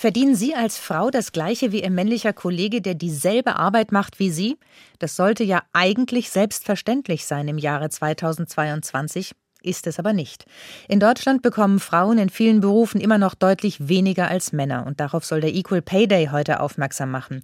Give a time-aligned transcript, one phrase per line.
[0.00, 4.30] Verdienen Sie als Frau das gleiche wie Ihr männlicher Kollege, der dieselbe Arbeit macht wie
[4.30, 4.56] Sie?
[5.00, 10.44] Das sollte ja eigentlich selbstverständlich sein im Jahre 2022 ist es aber nicht.
[10.86, 15.24] In Deutschland bekommen Frauen in vielen Berufen immer noch deutlich weniger als Männer und darauf
[15.24, 17.42] soll der Equal Pay Day heute aufmerksam machen.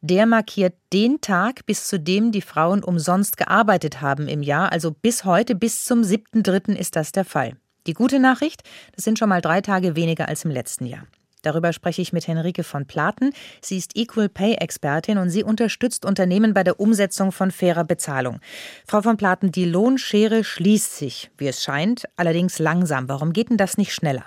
[0.00, 4.90] Der markiert den Tag, bis zu dem die Frauen umsonst gearbeitet haben im Jahr, also
[4.90, 6.76] bis heute, bis zum 7.3.
[6.76, 7.58] ist das der Fall.
[7.86, 8.62] Die gute Nachricht,
[8.96, 11.06] das sind schon mal drei Tage weniger als im letzten Jahr.
[11.42, 13.32] Darüber spreche ich mit Henrike von Platen.
[13.60, 18.40] Sie ist Equal Pay Expertin und sie unterstützt Unternehmen bei der Umsetzung von fairer Bezahlung.
[18.86, 23.08] Frau von Platen, die Lohnschere schließt sich, wie es scheint, allerdings langsam.
[23.08, 24.24] Warum geht denn das nicht schneller?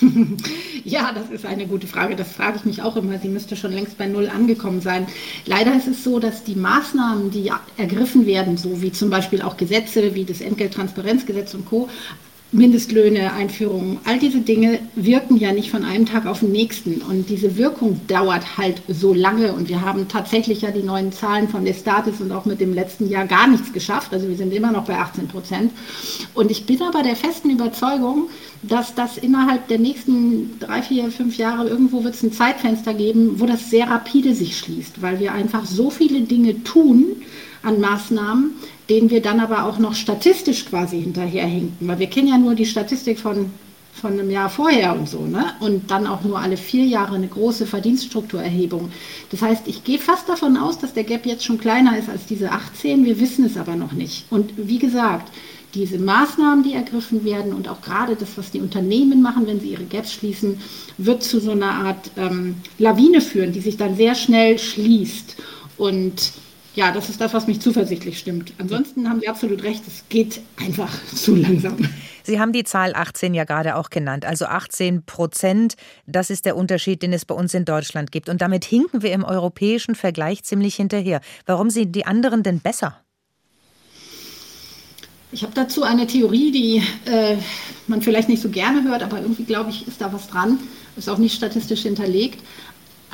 [0.84, 2.16] ja, das ist eine gute Frage.
[2.16, 3.18] Das frage ich mich auch immer.
[3.18, 5.06] Sie müsste schon längst bei Null angekommen sein.
[5.46, 9.56] Leider ist es so, dass die Maßnahmen, die ergriffen werden, so wie zum Beispiel auch
[9.56, 11.88] Gesetze wie das Entgelttransparenzgesetz und Co.,
[12.52, 17.02] Mindestlöhne, Einführung, all diese Dinge wirken ja nicht von einem Tag auf den nächsten.
[17.02, 19.52] Und diese Wirkung dauert halt so lange.
[19.52, 23.08] Und wir haben tatsächlich ja die neuen Zahlen von Destatis und auch mit dem letzten
[23.08, 24.12] Jahr gar nichts geschafft.
[24.12, 25.72] Also wir sind immer noch bei 18 Prozent.
[26.34, 28.30] Und ich bin aber der festen Überzeugung,
[28.62, 33.40] dass das innerhalb der nächsten drei, vier, fünf Jahre irgendwo wird es ein Zeitfenster geben,
[33.40, 37.06] wo das sehr rapide sich schließt, weil wir einfach so viele Dinge tun
[37.62, 38.52] an Maßnahmen,
[38.88, 41.88] denen wir dann aber auch noch statistisch quasi hinterherhinken.
[41.88, 43.50] Weil wir kennen ja nur die Statistik von,
[43.92, 45.54] von einem Jahr vorher und so, ne?
[45.60, 48.90] Und dann auch nur alle vier Jahre eine große Verdienststrukturerhebung.
[49.30, 52.26] Das heißt, ich gehe fast davon aus, dass der Gap jetzt schon kleiner ist als
[52.26, 53.04] diese 18.
[53.04, 54.26] Wir wissen es aber noch nicht.
[54.30, 55.32] Und wie gesagt,
[55.74, 59.70] diese Maßnahmen, die ergriffen werden und auch gerade das, was die Unternehmen machen, wenn sie
[59.70, 60.58] ihre Gaps schließen,
[60.96, 65.36] wird zu so einer Art ähm, Lawine führen, die sich dann sehr schnell schließt.
[65.76, 66.32] Und
[66.76, 68.52] ja, das ist das, was mich zuversichtlich stimmt.
[68.58, 71.76] Ansonsten haben Sie absolut recht, es geht einfach zu langsam.
[72.22, 74.26] Sie haben die Zahl 18 ja gerade auch genannt.
[74.26, 78.28] Also 18 Prozent, das ist der Unterschied, den es bei uns in Deutschland gibt.
[78.28, 81.20] Und damit hinken wir im europäischen Vergleich ziemlich hinterher.
[81.46, 83.00] Warum sind die anderen denn besser?
[85.32, 87.36] Ich habe dazu eine Theorie, die äh,
[87.86, 90.58] man vielleicht nicht so gerne hört, aber irgendwie glaube ich, ist da was dran.
[90.96, 92.40] Ist auch nicht statistisch hinterlegt.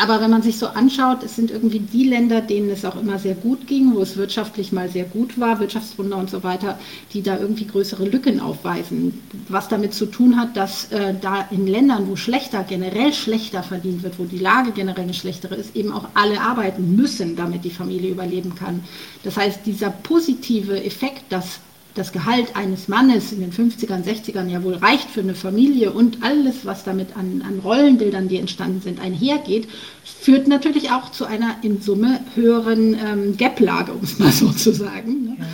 [0.02, 3.20] Aber wenn man sich so anschaut, es sind irgendwie die Länder, denen es auch immer
[3.20, 6.76] sehr gut ging, wo es wirtschaftlich mal sehr gut war, Wirtschaftswunder und so weiter,
[7.12, 9.22] die da irgendwie größere Lücken aufweisen.
[9.46, 14.02] Was damit zu tun hat, dass äh, da in Ländern, wo schlechter, generell schlechter verdient
[14.02, 17.70] wird, wo die Lage generell eine schlechtere ist, eben auch alle arbeiten müssen, damit die
[17.70, 18.82] Familie überleben kann.
[19.22, 21.60] Das heißt, dieser positive Effekt, dass
[21.94, 26.22] das Gehalt eines Mannes in den 50ern, 60ern ja wohl reicht für eine Familie und
[26.22, 29.68] alles, was damit an, an Rollenbildern, die entstanden sind, einhergeht,
[30.04, 34.72] führt natürlich auch zu einer in Summe höheren ähm, Gap-Lage, um es mal so zu
[34.72, 35.24] sagen.
[35.24, 35.36] Ne?
[35.38, 35.46] Ja.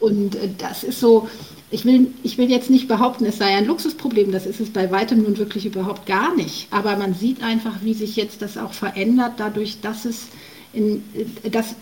[0.00, 1.28] Und äh, das ist so,
[1.70, 4.90] ich will, ich will jetzt nicht behaupten, es sei ein Luxusproblem, das ist es bei
[4.90, 6.68] weitem nun wirklich überhaupt gar nicht.
[6.70, 10.26] Aber man sieht einfach, wie sich jetzt das auch verändert, dadurch, dass es
[10.72, 11.74] in, äh, dass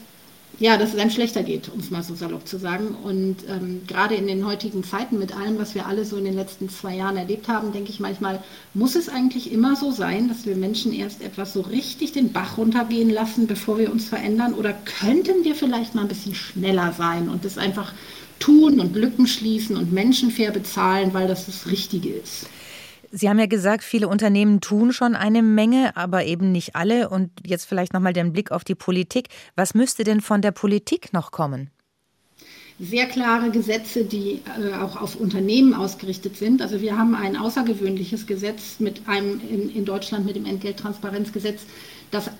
[0.60, 2.94] ja, dass es einem schlechter geht, um es mal so salopp zu sagen.
[3.02, 6.34] Und ähm, gerade in den heutigen Zeiten mit allem, was wir alle so in den
[6.34, 8.44] letzten zwei Jahren erlebt haben, denke ich manchmal,
[8.74, 12.58] muss es eigentlich immer so sein, dass wir Menschen erst etwas so richtig den Bach
[12.58, 14.52] runtergehen lassen, bevor wir uns verändern?
[14.52, 17.94] Oder könnten wir vielleicht mal ein bisschen schneller sein und das einfach
[18.38, 22.46] tun und Lücken schließen und Menschen fair bezahlen, weil das das Richtige ist?
[23.10, 27.08] Sie haben ja gesagt, viele Unternehmen tun schon eine Menge, aber eben nicht alle.
[27.08, 29.28] Und jetzt vielleicht nochmal den Blick auf die Politik.
[29.56, 31.70] Was müsste denn von der Politik noch kommen?
[32.80, 36.62] sehr klare Gesetze, die äh, auch auf Unternehmen ausgerichtet sind.
[36.62, 41.66] Also wir haben ein außergewöhnliches Gesetz mit einem in, in Deutschland mit dem Entgelttransparenzgesetz,
[42.10, 42.30] das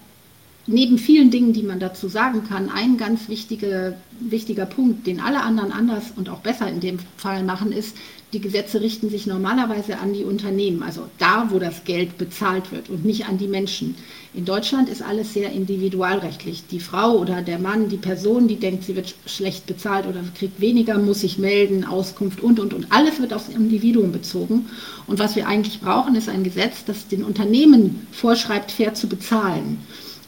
[0.66, 5.42] neben vielen Dingen, die man dazu sagen kann, ein ganz wichtige, wichtiger Punkt, den alle
[5.42, 7.96] anderen anders und auch besser in dem Fall machen, ist,
[8.32, 12.88] die Gesetze richten sich normalerweise an die Unternehmen, also da, wo das Geld bezahlt wird
[12.88, 13.96] und nicht an die Menschen.
[14.34, 16.62] In Deutschland ist alles sehr individualrechtlich.
[16.70, 20.60] Die Frau oder der Mann, die Person, die denkt, sie wird schlecht bezahlt oder kriegt
[20.60, 22.92] weniger, muss sich melden, Auskunft und, und, und.
[22.92, 24.66] Alles wird aufs Individuum bezogen.
[25.08, 29.78] Und was wir eigentlich brauchen, ist ein Gesetz, das den Unternehmen vorschreibt, fair zu bezahlen.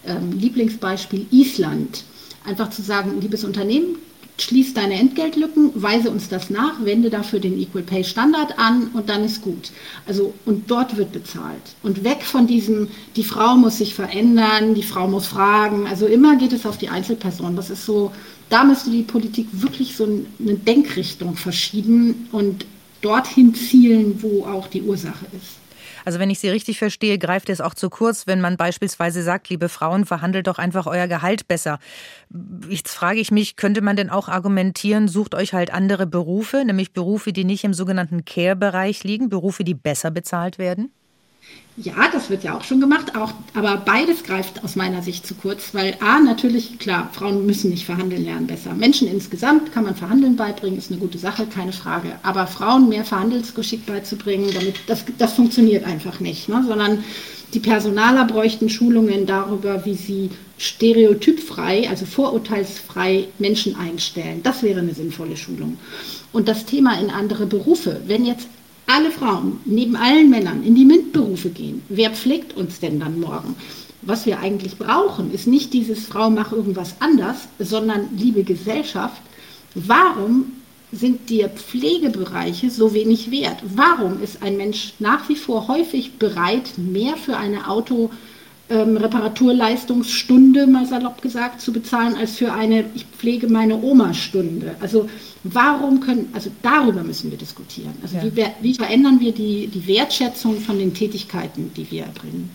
[0.06, 2.04] Ähm, Lieblingsbeispiel Island.
[2.44, 3.96] Einfach zu sagen, liebes Unternehmen,
[4.38, 9.08] schließ deine Entgeltlücken, weise uns das nach, wende dafür den Equal Pay Standard an und
[9.08, 9.70] dann ist gut.
[10.06, 11.62] Also, und dort wird bezahlt.
[11.82, 15.86] Und weg von diesem, die Frau muss sich verändern, die Frau muss fragen.
[15.86, 17.54] Also immer geht es auf die Einzelperson.
[17.54, 18.10] Das ist so,
[18.48, 22.66] da müsste die Politik wirklich so eine Denkrichtung verschieben und
[23.02, 25.58] dorthin zielen, wo auch die Ursache ist.
[26.04, 29.48] Also wenn ich Sie richtig verstehe, greift es auch zu kurz, wenn man beispielsweise sagt,
[29.48, 31.78] liebe Frauen, verhandelt doch einfach euer Gehalt besser.
[32.68, 36.92] Jetzt frage ich mich, könnte man denn auch argumentieren, sucht euch halt andere Berufe, nämlich
[36.92, 40.92] Berufe, die nicht im sogenannten Care-Bereich liegen, Berufe, die besser bezahlt werden?
[41.78, 45.34] Ja, das wird ja auch schon gemacht, auch, aber beides greift aus meiner Sicht zu
[45.34, 48.74] kurz, weil A, natürlich, klar, Frauen müssen nicht verhandeln lernen besser.
[48.74, 52.16] Menschen insgesamt kann man verhandeln beibringen, ist eine gute Sache, keine Frage.
[52.22, 56.62] Aber Frauen mehr Verhandelsgeschick beizubringen, damit, das, das funktioniert einfach nicht, ne?
[56.66, 57.04] sondern
[57.54, 64.42] die Personaler bräuchten Schulungen darüber, wie sie stereotypfrei, also vorurteilsfrei Menschen einstellen.
[64.42, 65.78] Das wäre eine sinnvolle Schulung.
[66.32, 68.48] Und das Thema in andere Berufe, wenn jetzt
[68.92, 73.56] alle Frauen neben allen Männern in die MINT-Berufe gehen, wer pflegt uns denn dann morgen?
[74.02, 79.22] Was wir eigentlich brauchen, ist nicht dieses Frau mach irgendwas anders, sondern liebe Gesellschaft,
[79.74, 80.52] warum
[80.90, 83.62] sind die Pflegebereiche so wenig wert?
[83.64, 88.10] Warum ist ein Mensch nach wie vor häufig bereit, mehr für eine Auto
[88.70, 94.74] ähm, Reparaturleistungsstunde, mal salopp gesagt, zu bezahlen, als für eine Ich pflege meine Oma-Stunde?
[94.80, 95.08] Also
[95.44, 97.94] Warum können, also darüber müssen wir diskutieren.
[98.02, 98.24] Also ja.
[98.24, 102.50] wie, wie, verändern wir die, die Wertschätzung von den Tätigkeiten, die wir erbringen?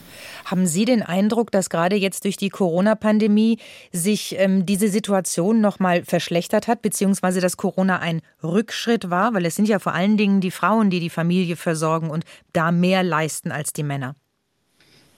[0.45, 3.57] Haben Sie den Eindruck, dass gerade jetzt durch die Corona-Pandemie
[3.91, 9.33] sich ähm, diese Situation noch mal verschlechtert hat, beziehungsweise dass Corona ein Rückschritt war?
[9.33, 12.23] Weil es sind ja vor allen Dingen die Frauen, die die Familie versorgen und
[12.53, 14.15] da mehr leisten als die Männer.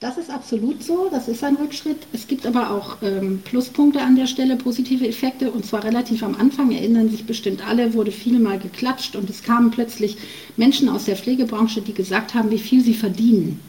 [0.00, 1.98] Das ist absolut so, das ist ein Rückschritt.
[2.14, 5.50] Es gibt aber auch ähm, Pluspunkte an der Stelle, positive Effekte.
[5.50, 9.42] Und zwar relativ am Anfang, erinnern sich bestimmt alle, wurde viele Mal geklatscht und es
[9.42, 10.16] kamen plötzlich
[10.56, 13.60] Menschen aus der Pflegebranche, die gesagt haben, wie viel sie verdienen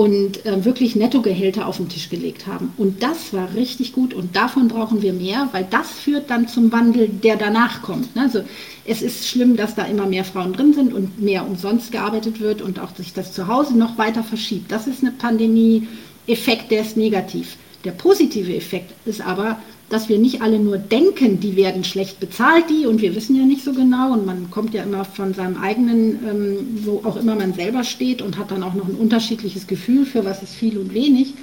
[0.00, 2.72] und äh, wirklich Nettogehälter auf den Tisch gelegt haben.
[2.78, 6.72] Und das war richtig gut und davon brauchen wir mehr, weil das führt dann zum
[6.72, 8.16] Wandel, der danach kommt.
[8.16, 8.22] Ne?
[8.22, 8.40] Also
[8.86, 12.62] es ist schlimm, dass da immer mehr Frauen drin sind und mehr umsonst gearbeitet wird
[12.62, 14.72] und auch sich das zu Hause noch weiter verschiebt.
[14.72, 17.58] Das ist eine Pandemie-Effekt, der ist negativ.
[17.84, 22.64] Der positive Effekt ist aber, dass wir nicht alle nur denken, die werden schlecht bezahlt,
[22.70, 25.56] die, und wir wissen ja nicht so genau, und man kommt ja immer von seinem
[25.56, 29.66] eigenen, ähm, wo auch immer man selber steht und hat dann auch noch ein unterschiedliches
[29.66, 31.34] Gefühl für was ist viel und wenig.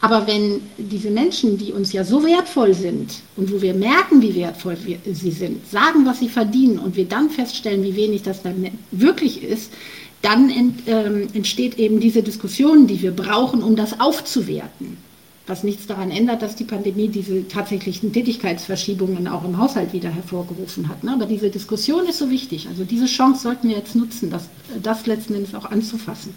[0.00, 4.36] Aber wenn diese Menschen, die uns ja so wertvoll sind und wo wir merken, wie
[4.36, 8.42] wertvoll wir, sie sind, sagen, was sie verdienen und wir dann feststellen, wie wenig das
[8.42, 9.72] dann wirklich ist,
[10.22, 15.07] dann ent, ähm, entsteht eben diese Diskussion, die wir brauchen, um das aufzuwerten
[15.48, 20.88] was nichts daran ändert, dass die Pandemie diese tatsächlichen Tätigkeitsverschiebungen auch im Haushalt wieder hervorgerufen
[20.88, 21.04] hat.
[21.04, 21.12] Ne?
[21.12, 22.68] Aber diese Diskussion ist so wichtig.
[22.68, 24.48] Also diese Chance sollten wir jetzt nutzen, das,
[24.82, 26.34] das letzten Endes auch anzufassen.